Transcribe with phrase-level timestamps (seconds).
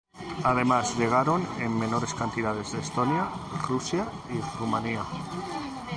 [0.43, 3.27] Además, llegaron en menores cantidades de Estonia,
[3.67, 5.03] Rusia y Rumania.